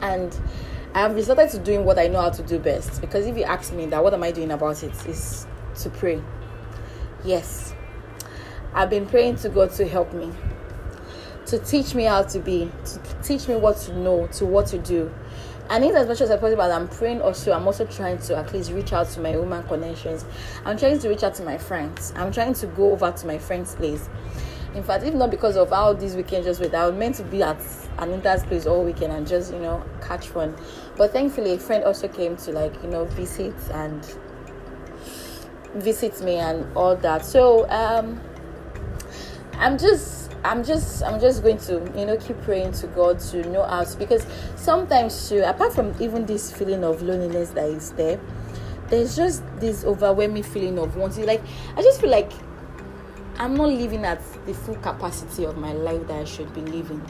and 0.00 0.38
I 0.94 1.00
have 1.00 1.14
resorted 1.14 1.50
to 1.50 1.58
doing 1.58 1.84
what 1.84 1.98
I 1.98 2.08
know 2.08 2.20
how 2.20 2.30
to 2.30 2.42
do 2.42 2.58
best. 2.58 3.00
Because 3.00 3.26
if 3.26 3.36
you 3.36 3.44
ask 3.44 3.72
me 3.72 3.86
that, 3.86 4.02
what 4.02 4.14
am 4.14 4.22
I 4.22 4.32
doing 4.32 4.50
about 4.50 4.82
it? 4.82 4.92
Is 5.06 5.46
to 5.82 5.90
pray. 5.90 6.22
Yes, 7.24 7.74
I've 8.74 8.90
been 8.90 9.06
praying 9.06 9.36
to 9.36 9.50
God 9.50 9.72
to 9.72 9.86
help 9.86 10.12
me, 10.12 10.32
to 11.46 11.58
teach 11.58 11.94
me 11.94 12.04
how 12.04 12.22
to 12.22 12.38
be, 12.38 12.70
to 12.84 13.00
teach 13.22 13.46
me 13.46 13.56
what 13.56 13.76
to 13.78 13.96
know, 13.96 14.26
to 14.28 14.46
what 14.46 14.66
to 14.68 14.78
do. 14.78 15.12
And 15.70 15.84
in 15.84 15.94
as 15.94 16.08
much 16.08 16.20
as 16.20 16.32
I 16.32 16.36
possible, 16.36 16.62
I'm 16.62 16.88
praying 16.88 17.22
also, 17.22 17.52
I'm 17.52 17.64
also 17.64 17.86
trying 17.86 18.18
to 18.18 18.36
at 18.36 18.52
least 18.52 18.72
reach 18.72 18.92
out 18.92 19.08
to 19.10 19.20
my 19.20 19.36
woman 19.36 19.62
connections. 19.62 20.24
I'm 20.64 20.76
trying 20.76 20.98
to 20.98 21.08
reach 21.08 21.22
out 21.22 21.34
to 21.36 21.44
my 21.44 21.58
friends. 21.58 22.12
I'm 22.16 22.32
trying 22.32 22.54
to 22.54 22.66
go 22.66 22.90
over 22.90 23.12
to 23.12 23.26
my 23.26 23.38
friend's 23.38 23.76
place. 23.76 24.08
In 24.74 24.82
fact, 24.82 25.04
if 25.04 25.14
not 25.14 25.30
because 25.30 25.56
of 25.56 25.70
how 25.70 25.92
this 25.92 26.14
weekend 26.14 26.44
just 26.44 26.60
went, 26.60 26.74
I 26.74 26.88
was 26.88 26.96
meant 26.96 27.14
to 27.16 27.22
be 27.22 27.42
at 27.44 27.60
Anita's 27.98 28.42
place 28.42 28.66
all 28.66 28.84
weekend 28.84 29.12
and 29.12 29.26
just, 29.26 29.52
you 29.52 29.60
know, 29.60 29.84
catch 30.00 30.28
fun. 30.28 30.56
But 30.96 31.12
thankfully, 31.12 31.54
a 31.54 31.58
friend 31.58 31.84
also 31.84 32.08
came 32.08 32.36
to, 32.38 32.52
like, 32.52 32.74
you 32.82 32.88
know, 32.88 33.04
visit 33.04 33.54
and 33.72 34.04
visit 35.74 36.20
me 36.20 36.36
and 36.36 36.66
all 36.76 36.96
that. 36.96 37.24
So, 37.24 37.70
um, 37.70 38.20
I'm 39.54 39.78
just 39.78 40.19
I'm 40.42 40.64
just 40.64 41.02
I'm 41.02 41.20
just 41.20 41.42
going 41.42 41.58
to 41.58 41.92
you 41.96 42.06
know 42.06 42.16
keep 42.16 42.40
praying 42.42 42.72
to 42.72 42.86
God 42.88 43.18
to 43.30 43.46
know 43.50 43.60
us 43.60 43.94
because 43.94 44.26
sometimes 44.56 45.28
too 45.28 45.42
apart 45.42 45.74
from 45.74 45.94
even 46.00 46.24
this 46.24 46.50
feeling 46.50 46.82
of 46.82 47.02
loneliness 47.02 47.50
that 47.50 47.68
is 47.68 47.92
there 47.92 48.18
there's 48.88 49.14
just 49.16 49.42
this 49.58 49.84
overwhelming 49.84 50.42
feeling 50.42 50.78
of 50.78 50.96
wanting 50.96 51.26
like 51.26 51.42
I 51.76 51.82
just 51.82 52.00
feel 52.00 52.10
like 52.10 52.32
I'm 53.38 53.54
not 53.54 53.68
living 53.68 54.04
at 54.04 54.20
the 54.46 54.54
full 54.54 54.76
capacity 54.76 55.44
of 55.44 55.56
my 55.56 55.72
life 55.72 56.06
that 56.08 56.20
I 56.20 56.24
should 56.24 56.52
be 56.54 56.60
living. 56.60 57.02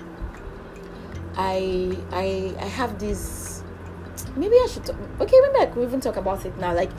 I 1.37 1.97
I 2.11 2.55
I 2.59 2.67
have 2.67 2.99
this 2.99 3.63
maybe 4.37 4.55
I 4.55 4.69
should 4.71 4.85
talk, 4.85 4.97
okay 5.21 5.41
maybe 5.41 5.59
I 5.61 5.67
could 5.67 5.83
even 5.85 6.01
talk 6.01 6.17
about 6.17 6.45
it 6.45 6.57
now 6.59 6.75
like 6.75 6.91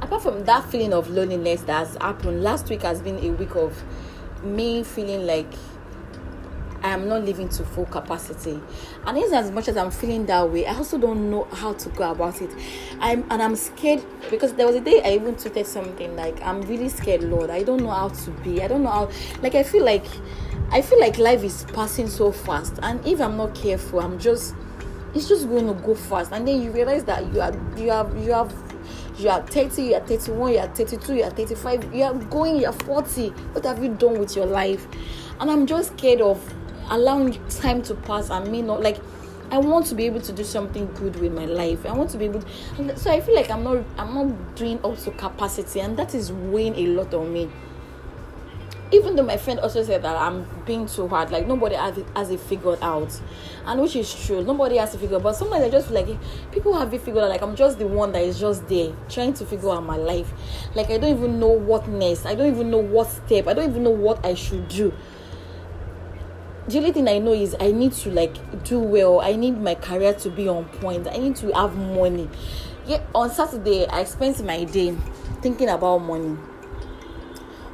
apart 0.00 0.22
from 0.22 0.44
that 0.44 0.64
feeling 0.70 0.92
of 0.92 1.10
loneliness 1.10 1.62
that 1.62 1.86
has 1.86 1.96
happened 2.00 2.42
last 2.42 2.68
week 2.70 2.82
has 2.82 3.00
been 3.02 3.18
a 3.18 3.30
week 3.30 3.54
of 3.54 3.82
me 4.44 4.82
feeling 4.82 5.26
like 5.26 5.52
I 6.82 6.90
am 6.90 7.08
not 7.08 7.24
living 7.24 7.48
to 7.50 7.64
full 7.64 7.86
capacity. 7.86 8.60
And 9.06 9.16
even 9.16 9.34
as 9.34 9.50
much 9.52 9.68
as 9.68 9.76
I'm 9.76 9.90
feeling 9.90 10.26
that 10.26 10.50
way, 10.50 10.66
I 10.66 10.74
also 10.74 10.98
don't 10.98 11.30
know 11.30 11.44
how 11.44 11.74
to 11.74 11.88
go 11.90 12.10
about 12.10 12.42
it. 12.42 12.50
I'm 13.00 13.24
and 13.30 13.40
I'm 13.40 13.54
scared 13.54 14.04
because 14.30 14.54
there 14.54 14.66
was 14.66 14.74
a 14.76 14.80
day 14.80 15.00
I 15.04 15.14
even 15.14 15.36
tweeted 15.36 15.66
something 15.66 16.16
like 16.16 16.42
I'm 16.42 16.62
really 16.62 16.88
scared, 16.88 17.22
Lord. 17.22 17.50
I 17.50 17.62
don't 17.62 17.82
know 17.82 17.90
how 17.90 18.08
to 18.08 18.30
be. 18.42 18.62
I 18.62 18.68
don't 18.68 18.82
know 18.82 18.90
how 18.90 19.10
like 19.42 19.54
I 19.54 19.62
feel 19.62 19.84
like 19.84 20.06
I 20.70 20.82
feel 20.82 20.98
like 20.98 21.18
life 21.18 21.44
is 21.44 21.64
passing 21.72 22.08
so 22.08 22.32
fast. 22.32 22.78
And 22.82 23.04
if 23.06 23.20
I'm 23.20 23.36
not 23.36 23.54
careful, 23.54 24.00
I'm 24.00 24.18
just 24.18 24.54
it's 25.14 25.28
just 25.28 25.48
going 25.48 25.66
to 25.66 25.74
go 25.74 25.94
fast. 25.94 26.32
And 26.32 26.48
then 26.48 26.60
you 26.62 26.72
realize 26.72 27.04
that 27.04 27.32
you 27.32 27.40
are 27.40 27.54
you 27.76 27.90
have 27.90 28.16
you 28.18 28.32
have 28.32 28.52
you 29.18 29.28
are 29.28 29.42
30, 29.42 29.82
you 29.82 29.94
are 29.94 30.00
31, 30.00 30.52
you 30.52 30.58
are 30.58 30.68
32, 30.68 31.14
you 31.14 31.22
are 31.22 31.30
35, 31.30 31.94
you 31.94 32.02
are 32.02 32.14
going, 32.14 32.56
you 32.56 32.66
are 32.66 32.72
40. 32.72 33.28
What 33.28 33.64
have 33.64 33.82
you 33.82 33.94
done 33.94 34.18
with 34.18 34.36
your 34.36 34.46
life? 34.46 34.86
And 35.40 35.50
I'm 35.50 35.66
just 35.66 35.92
scared 35.98 36.20
of 36.20 36.40
allowing 36.90 37.38
time 37.48 37.82
to 37.82 37.94
pass 37.94 38.30
and 38.30 38.50
me 38.50 38.62
not 38.62 38.82
like 38.82 38.98
I 39.50 39.58
want 39.58 39.84
to 39.86 39.94
be 39.94 40.06
able 40.06 40.22
to 40.22 40.32
do 40.32 40.44
something 40.44 40.86
good 40.94 41.16
with 41.16 41.32
my 41.32 41.44
life. 41.44 41.84
I 41.84 41.92
want 41.92 42.08
to 42.10 42.18
be 42.18 42.24
able 42.24 42.40
to, 42.40 42.96
so 42.96 43.10
I 43.10 43.20
feel 43.20 43.34
like 43.34 43.50
I'm 43.50 43.62
not 43.62 43.84
I'm 43.98 44.14
not 44.14 44.56
doing 44.56 44.82
up 44.82 44.96
to 45.00 45.10
capacity 45.10 45.80
and 45.80 45.96
that 45.98 46.14
is 46.14 46.32
weighing 46.32 46.74
a 46.76 46.86
lot 46.86 47.12
on 47.12 47.32
me 47.32 47.50
even 48.92 49.16
though 49.16 49.22
my 49.22 49.38
friend 49.38 49.58
also 49.60 49.82
said 49.82 50.02
that 50.02 50.16
I'm 50.16 50.46
being 50.66 50.86
too 50.86 51.08
hard, 51.08 51.30
like 51.30 51.46
nobody 51.46 51.74
has 51.76 51.96
it, 51.96 52.06
has 52.14 52.30
it 52.30 52.40
figured 52.40 52.78
out, 52.82 53.20
and 53.66 53.80
which 53.80 53.96
is 53.96 54.14
true, 54.26 54.44
nobody 54.44 54.76
has 54.76 54.92
to 54.92 54.98
figure. 54.98 55.16
Out, 55.16 55.22
but 55.22 55.32
sometimes 55.32 55.64
I 55.64 55.70
just 55.70 55.88
feel 55.88 55.96
like 56.04 56.18
people 56.52 56.78
have 56.78 56.92
it 56.92 57.00
figured 57.00 57.24
out. 57.24 57.30
Like 57.30 57.42
I'm 57.42 57.56
just 57.56 57.78
the 57.78 57.86
one 57.86 58.12
that 58.12 58.22
is 58.22 58.38
just 58.38 58.68
there 58.68 58.94
trying 59.08 59.32
to 59.34 59.46
figure 59.46 59.70
out 59.70 59.84
my 59.84 59.96
life. 59.96 60.32
Like 60.74 60.90
I 60.90 60.98
don't 60.98 61.16
even 61.16 61.40
know 61.40 61.48
what 61.48 61.88
next. 61.88 62.26
I 62.26 62.34
don't 62.34 62.52
even 62.52 62.70
know 62.70 62.78
what 62.78 63.08
step. 63.08 63.48
I 63.48 63.54
don't 63.54 63.70
even 63.70 63.82
know 63.82 63.90
what 63.90 64.24
I 64.24 64.34
should 64.34 64.68
do. 64.68 64.92
The 66.68 66.78
only 66.78 66.92
thing 66.92 67.08
I 67.08 67.18
know 67.18 67.32
is 67.32 67.56
I 67.58 67.72
need 67.72 67.92
to 67.92 68.10
like 68.10 68.64
do 68.64 68.78
well. 68.78 69.20
I 69.20 69.36
need 69.36 69.58
my 69.58 69.74
career 69.74 70.12
to 70.14 70.30
be 70.30 70.48
on 70.48 70.66
point. 70.66 71.08
I 71.08 71.16
need 71.16 71.36
to 71.36 71.52
have 71.54 71.76
money. 71.76 72.28
Yeah, 72.86 73.00
on 73.14 73.30
Saturday 73.30 73.86
I 73.86 74.04
spent 74.04 74.44
my 74.44 74.64
day 74.64 74.94
thinking 75.40 75.68
about 75.68 75.98
money 75.98 76.36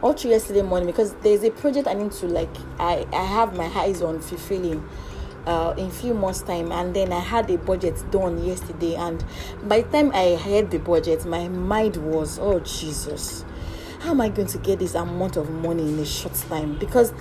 all 0.03 0.13
through 0.13 0.31
yesterday 0.31 0.63
morning 0.63 0.87
because 0.87 1.15
there's 1.17 1.43
a 1.43 1.51
project 1.51 1.89
I 1.89 1.95
need 1.95 2.13
to 2.13 2.27
like 2.27 2.55
I, 2.79 3.07
I 3.13 3.25
have 3.25 3.57
my 3.57 3.67
eyes 3.67 4.03
on 4.03 4.21
fulfilling 4.21 4.89
uh, 5.47 5.75
in 5.77 5.91
few 5.91 6.15
months 6.15 6.43
time 6.43 6.71
and 6.73 6.95
then 6.95 7.13
I 7.13 7.21
had 7.21 7.51
a 7.51 7.59
budget 7.59 8.03
done 8.11 8.45
yesterday 8.45 8.95
and 8.95 9.25
by 9.65 9.83
the 9.83 9.91
time 9.91 10.13
I 10.13 10.37
had 10.37 10.71
the 10.71 10.79
budget 10.79 11.25
my 11.25 11.49
mind 11.49 11.97
was 11.97 12.39
oh 12.39 12.61
Jesus. 12.61 13.45
How 14.01 14.11
am 14.11 14.21
I 14.21 14.29
going 14.29 14.47
to 14.49 14.59
get 14.59 14.79
this 14.79 14.95
amount 14.95 15.37
of 15.37 15.51
money 15.51 15.83
in 15.83 15.99
a 15.99 16.07
short 16.07 16.35
time? 16.35 16.79
Because 16.79 17.13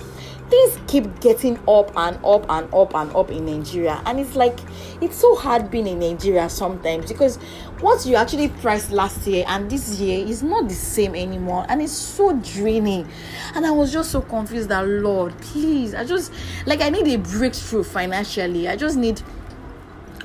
things 0.48 0.78
keep 0.86 1.20
getting 1.20 1.58
up 1.68 1.90
and 1.96 2.18
up 2.24 2.46
and 2.48 2.72
up 2.72 2.94
and 2.94 3.14
up 3.14 3.30
in 3.30 3.46
Nigeria. 3.46 4.02
And 4.06 4.18
it's 4.20 4.36
like 4.36 4.58
it's 5.00 5.16
so 5.16 5.34
hard 5.36 5.70
being 5.70 5.86
in 5.86 5.98
Nigeria 6.00 6.48
sometimes 6.48 7.10
because 7.10 7.36
what 7.80 8.04
you 8.04 8.16
actually 8.16 8.48
priced 8.48 8.90
last 8.90 9.26
year 9.26 9.44
and 9.46 9.70
this 9.70 10.00
year 10.00 10.26
is 10.26 10.42
not 10.42 10.68
the 10.68 10.74
same 10.74 11.14
anymore 11.14 11.64
and 11.68 11.80
it's 11.80 11.92
so 11.92 12.32
draining. 12.36 13.08
And 13.54 13.66
I 13.66 13.70
was 13.70 13.92
just 13.92 14.10
so 14.10 14.20
confused 14.20 14.68
that 14.70 14.86
Lord, 14.86 15.36
please, 15.38 15.94
I 15.94 16.04
just 16.04 16.32
like 16.66 16.80
I 16.80 16.88
need 16.88 17.08
a 17.08 17.18
breakthrough 17.18 17.84
financially. 17.84 18.68
I 18.68 18.76
just 18.76 18.96
need 18.96 19.22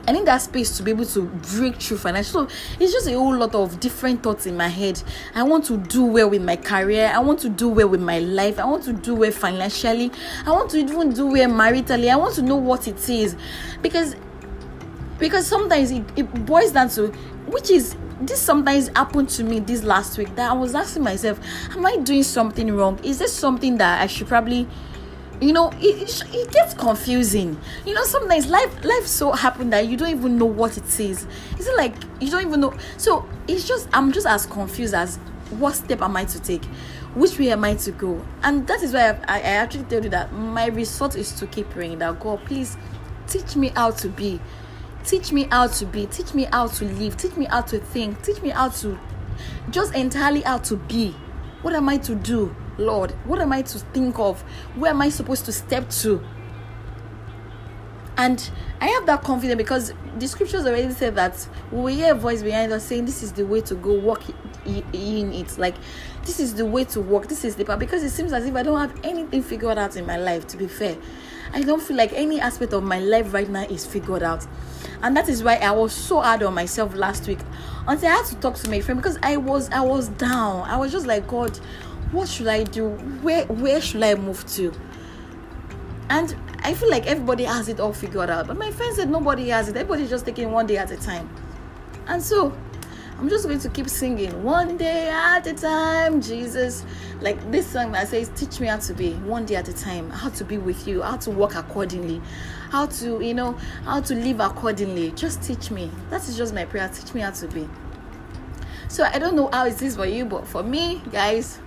I 0.06 0.12
need 0.12 0.26
that 0.26 0.42
space 0.42 0.76
to 0.78 0.84
be 0.84 0.92
able 0.92 1.06
to 1.06 1.24
break 1.56 1.76
through 1.76 1.98
financial. 1.98 2.50
So 2.50 2.56
it's 2.80 2.92
just 2.92 3.08
a 3.08 3.14
whole 3.14 3.36
lot 3.36 3.56
of 3.56 3.80
different 3.80 4.22
thoughts 4.22 4.46
in 4.46 4.58
my 4.58 4.68
head. 4.68 5.02
I 5.34 5.44
want 5.44 5.66
to 5.66 5.78
do 5.78 6.04
well 6.04 6.30
with 6.30 6.44
my 6.44 6.58
career. 6.58 7.12
I 7.14 7.20
want 7.20 7.40
to 7.40 7.50
do 7.50 7.70
well 7.70 7.88
with 7.88 8.02
my 8.02 8.20
life. 8.20 8.60
I 8.60 8.66
want 8.66 8.84
to 8.84 8.94
do 8.94 9.16
well 9.16 9.32
financially. 9.32 10.12
I 10.46 10.52
want 10.52 10.72
to 10.72 10.78
even 10.80 11.14
do 11.14 11.28
well 11.28 11.50
maritally. 11.50 12.12
I 12.12 12.18
want 12.18 12.36
to 12.36 12.42
know 12.42 12.58
what 12.58 12.88
it 12.88 13.10
is, 13.10 13.36
because 13.82 14.16
because 15.20 15.48
sometimes 15.48 15.92
it, 15.92 16.04
it 16.18 16.46
boils 16.46 16.72
down 16.72 16.90
to 16.90 17.08
which 17.48 17.70
is 17.70 17.96
this 18.20 18.42
sometimes 18.42 18.90
happened 18.90 19.30
to 19.30 19.44
me 19.44 19.60
this 19.60 19.84
last 19.84 20.18
week 20.18 20.36
that 20.36 20.50
I 20.50 20.54
was 20.54 20.76
asking 20.76 21.04
myself, 21.04 21.40
am 21.72 21.86
I 21.86 21.98
doing 21.98 22.24
something 22.24 22.76
wrong? 22.76 23.00
Is 23.04 23.20
this 23.20 23.34
something 23.34 23.78
that 23.78 24.02
I 24.02 24.08
should 24.08 24.28
probably 24.28 24.68
you 25.44 25.54
know 25.54 25.72
it, 25.80 26.24
it 26.34 26.52
gets 26.52 26.74
confusing. 26.74 27.60
You 27.86 27.94
know 27.94 28.04
sometimes 28.04 28.48
life 28.48 28.84
life 28.84 29.06
so 29.06 29.32
happen 29.32 29.70
that 29.72 29.88
you 29.88 29.98
don't 29.98 30.10
even 30.10 30.38
know 30.38 30.46
what 30.46 30.78
it 30.78 31.00
is. 31.00 31.28
Is 31.60 31.68
it 31.68 31.76
like 31.78 31.96
you 32.20 32.30
don't 32.30 32.46
even 32.46 32.60
know? 32.60 32.74
So 32.98 33.28
it's 33.48 33.68
just 33.68 33.90
i'm 33.94 34.12
just 34.12 34.26
as 34.26 34.46
confused 34.46 34.94
as 34.94 35.18
what 35.52 35.76
step 35.76 36.02
am 36.02 36.16
i 36.16 36.26
to 36.26 36.40
take? 36.40 36.64
Which 37.16 37.38
way 37.38 37.52
am 37.52 37.64
i 37.64 37.76
to 37.76 37.92
go? 37.92 38.24
And 38.44 38.66
that 38.68 38.82
is 38.82 38.94
why 38.94 39.12
i, 39.28 39.38
I 39.38 39.40
actually 39.42 39.84
tell 39.86 40.04
you 40.04 40.10
that 40.10 40.32
my 40.34 40.68
resort 40.68 41.16
is 41.16 41.32
to 41.34 41.48
keep 41.48 41.70
praying 41.70 42.00
that 42.00 42.20
god 42.20 42.44
please 42.46 42.78
teach 43.28 43.56
me 43.56 43.70
how 43.70 43.92
to 43.92 44.10
be. 44.10 44.40
Teach 45.06 45.32
me 45.32 45.48
how 45.52 45.68
to 45.68 45.86
be. 45.86 46.06
Teach 46.08 46.34
me 46.34 46.46
how 46.46 46.68
to 46.68 46.86
live. 46.86 47.18
Teach 47.18 47.36
me 47.36 47.46
how 47.46 47.62
to 47.62 47.80
think. 47.80 48.22
Teach 48.24 48.42
me 48.42 48.50
how 48.50 48.70
to 48.70 48.98
just 49.70 49.94
entirely 49.94 50.42
how 50.42 50.60
to 50.60 50.78
be. 50.78 51.16
What 51.62 51.74
am 51.74 51.90
i 51.90 51.98
to 51.98 52.16
do 52.16 52.56
Lord, 52.77 53.12
what 53.25 53.39
am 53.39 53.51
I 53.53 53.62
to 53.63 53.80
think 53.80 54.20
of? 54.20 54.42
Where 54.75 54.92
am 54.92 55.01
I 55.01 55.10
supposed 55.10 55.46
to 55.46 55.51
step 55.51 55.89
to? 55.89 56.24
And 58.15 58.50
I 58.80 58.88
have 58.88 59.06
that 59.08 59.24
confidence 59.24 59.58
because 59.58 59.94
the 60.18 60.27
scriptures 60.27 60.65
already 60.65 60.92
said 60.92 61.15
that 61.15 61.48
we 61.72 61.96
hear 61.96 62.13
a 62.13 62.15
voice 62.15 62.44
behind 62.44 62.72
us 62.72 62.86
saying, 62.86 63.06
This 63.06 63.24
is 63.24 63.32
the 63.32 63.46
way 63.46 63.62
to 63.62 63.75
go, 63.75 63.94
walk 63.94 64.24
in 64.65 65.34
it. 65.34 65.58
Like, 65.58 65.75
this 66.24 66.39
is 66.39 66.53
the 66.53 66.65
way 66.65 66.84
to 66.86 67.01
walk, 67.01 67.27
this 67.27 67.44
is 67.44 67.56
the 67.56 67.65
path. 67.65 67.80
Because 67.80 68.03
it 68.03 68.12
seems 68.12 68.32
as 68.32 68.46
if 68.46 68.56
I 68.56 68.62
don't 68.62 68.80
have 68.80 68.98
anything 69.03 69.42
figured 69.42 69.77
out 69.77 69.96
in 69.96 70.06
my 70.06 70.18
life, 70.18 70.46
to 70.48 70.58
be 70.58 70.68
fair. 70.68 70.96
I 71.53 71.62
don't 71.62 71.82
feel 71.82 71.98
like 71.98 72.13
any 72.13 72.39
aspect 72.39 72.74
of 72.74 72.84
my 72.84 73.00
life 73.00 73.34
right 73.34 73.50
now 73.50 73.63
is 73.63 73.86
figured 73.86 74.24
out. 74.24 74.46
And 75.04 75.16
that 75.18 75.28
is 75.28 75.44
why 75.44 75.56
I 75.56 75.72
was 75.72 75.94
so 75.94 76.22
hard 76.22 76.42
on 76.44 76.54
myself 76.54 76.96
last 76.96 77.28
week 77.28 77.40
until 77.88 78.08
I 78.08 78.14
had 78.14 78.26
to 78.28 78.36
talk 78.38 78.56
to 78.56 78.70
my 78.70 78.80
friend 78.80 79.00
because 79.00 79.20
I 79.22 79.36
was 79.36 79.70
I 79.70 79.82
was 79.82 80.08
down. 80.08 80.62
I 80.62 80.78
was 80.78 80.92
just 80.94 81.06
like, 81.06 81.28
God, 81.28 81.58
what 82.12 82.30
should 82.30 82.48
I 82.48 82.64
do? 82.64 82.90
Where 83.22 83.46
where 83.48 83.82
should 83.82 84.02
I 84.02 84.16
move 84.16 84.48
to? 84.54 84.74
And 86.10 86.36
I 86.60 86.74
feel 86.74 86.90
like 86.90 87.06
everybody 87.06 87.44
has 87.44 87.68
it 87.68 87.82
all 87.82 87.92
figured 87.92 88.30
out. 88.30 88.48
But 88.48 88.58
my 88.58 88.72
friend 88.72 88.96
said 88.96 89.10
nobody 89.10 89.50
has 89.50 89.68
it. 89.68 89.76
Everybody's 89.76 90.10
just 90.10 90.26
taking 90.26 90.52
one 90.52 90.68
day 90.68 90.78
at 90.78 90.90
a 90.90 90.98
time. 90.98 91.30
And 92.08 92.24
so 92.24 92.56
I'm 93.24 93.30
just 93.30 93.46
going 93.46 93.60
to 93.60 93.70
keep 93.70 93.88
singing 93.88 94.44
one 94.44 94.75
day 94.75 95.08
at 95.10 95.48
a 95.48 95.53
time, 95.53 96.20
Jesus. 96.20 96.84
Like 97.22 97.39
this 97.51 97.65
song 97.65 97.94
that 97.94 98.10
says, 98.10 98.30
Teach 98.36 98.60
me 98.60 98.68
how 98.68 98.80
to 98.80 98.94
be 98.94 99.13
one 99.13 99.46
day 99.46 99.56
at 99.56 99.70
a 99.70 99.74
time, 99.74 100.10
how 100.10 100.27
to 100.32 100.44
be 100.44 100.58
with 100.58 100.86
you, 100.86 101.01
how 101.01 101.15
to 101.15 101.32
walk 101.32 101.56
accordingly, 101.56 102.22
how 102.70 102.88
to, 102.88 103.22
you 103.22 103.34
know, 103.34 103.53
how 103.86 104.01
to 104.01 104.13
live 104.13 104.42
accordingly. 104.42 105.12
Just 105.12 105.42
teach 105.42 105.72
me. 105.72 105.89
That 106.10 106.27
is 106.27 106.36
just 106.36 106.53
my 106.53 106.65
prayer. 106.65 106.89
Teach 106.94 107.13
me 107.13 107.22
how 107.22 107.32
to 107.32 107.48
be. 107.48 107.70
So 108.89 109.06
I 109.06 109.20
don't 109.20 109.38
know 109.38 109.50
how 109.53 109.68
it 109.68 109.82
is 109.82 109.96
for 109.96 110.06
you, 110.06 110.25
but 110.25 110.46
for 110.46 110.62
me, 110.62 111.01
guys, 111.10 111.60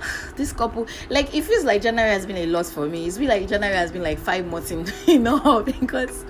this 0.36 0.52
couple 0.52 0.86
like 1.10 1.34
it 1.34 1.44
feels 1.44 1.64
like 1.64 1.82
january 1.82 2.10
has 2.10 2.26
been 2.26 2.36
a 2.36 2.46
lot 2.46 2.66
for 2.66 2.86
me. 2.86 3.06
It's 3.06 3.18
been 3.18 3.28
like 3.28 3.48
january 3.48 3.76
has 3.76 3.92
been 3.92 4.02
like 4.02 4.18
five 4.18 4.46
months 4.46 4.70
in 4.70 4.86
you 5.06 5.18
know 5.18 5.62
because 5.80 6.24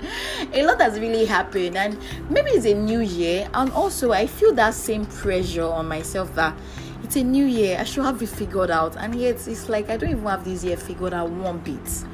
a 0.53 0.65
lot 0.65 0.81
has 0.81 0.99
really 0.99 1.25
happened. 1.25 1.77
And 1.77 1.99
maybe 2.31 2.51
it's 2.51 2.67
a 2.67 2.75
new 2.75 3.01
year. 3.01 3.49
And 3.55 3.71
also 3.73 4.13
i 4.13 4.27
feel 4.27 4.53
that 4.55 4.75
same 4.75 5.07
pressure 5.07 5.65
on 5.65 5.89
myself 5.89 6.35
that 6.35 6.57
it's 7.03 7.17
a 7.17 7.23
new 7.23 7.45
year. 7.45 7.79
I 7.79 7.85
should 7.85 8.05
have 8.05 8.21
it 8.21 8.29
figured 8.29 8.71
out. 8.71 8.97
And 8.97 9.15
yet 9.15 9.47
it's 9.47 9.69
like 9.69 9.89
i 9.91 9.97
don't 9.97 10.11
even 10.11 10.25
have 10.25 10.45
this 10.45 10.65
year 10.65 10.77
figured 10.77 11.15
out 11.15 11.31
one 11.31 11.59
bit. 11.59 12.05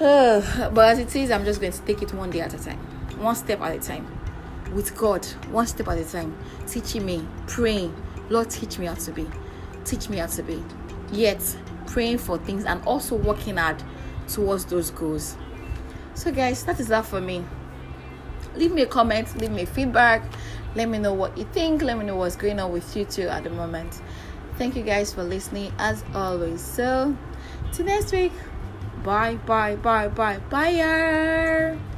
Uh, 0.00 0.70
but 0.74 0.88
as 0.88 0.98
it 0.98 1.14
is 1.14 1.30
i'm 1.30 1.44
just 1.44 1.60
going 1.60 1.72
to 1.72 1.80
take 1.82 2.02
it 2.02 2.12
one 2.14 2.30
day 2.30 2.40
at 2.40 2.54
a 2.54 2.58
time. 2.58 2.78
One 3.18 3.34
step 3.34 3.60
at 3.60 3.76
a 3.76 3.80
time. 3.80 4.06
With 4.72 4.96
god. 4.96 5.24
One 5.50 5.66
step 5.66 5.88
at 5.88 5.98
a 5.98 6.04
time. 6.04 6.36
Teaching 6.66 7.06
me. 7.06 7.24
Praying. 7.46 7.94
Lord 8.28 8.50
teach 8.50 8.78
me 8.78 8.86
how 8.86 8.94
to 8.94 9.12
be 9.12 9.26
teach 9.84 10.08
me 10.08 10.18
how 10.18 10.26
to 10.26 10.42
be. 10.42 10.62
Yet 11.12 11.56
praying 11.86 12.18
for 12.18 12.38
things 12.38 12.64
and 12.64 12.82
also 12.86 13.16
working 13.16 13.56
hard 13.56 13.82
towards 14.28 14.64
those 14.64 14.90
goals. 14.90 15.36
So, 16.14 16.32
guys, 16.32 16.64
that 16.64 16.80
is 16.80 16.88
that 16.88 17.06
for 17.06 17.20
me. 17.20 17.44
Leave 18.56 18.72
me 18.72 18.82
a 18.82 18.86
comment, 18.86 19.36
leave 19.40 19.50
me 19.50 19.64
feedback. 19.64 20.22
Let 20.74 20.88
me 20.88 20.98
know 20.98 21.12
what 21.12 21.36
you 21.36 21.44
think. 21.52 21.82
Let 21.82 21.98
me 21.98 22.04
know 22.04 22.16
what's 22.16 22.36
going 22.36 22.58
on 22.58 22.72
with 22.72 22.96
you 22.96 23.04
too 23.04 23.28
at 23.28 23.44
the 23.44 23.50
moment. 23.50 24.00
Thank 24.58 24.76
you 24.76 24.82
guys 24.82 25.12
for 25.12 25.22
listening 25.22 25.72
as 25.78 26.04
always. 26.14 26.60
So, 26.60 27.16
till 27.72 27.86
next 27.86 28.12
week. 28.12 28.32
Bye, 29.04 29.36
bye, 29.44 29.76
bye, 29.76 30.08
bye, 30.08 30.38
bye. 30.48 31.93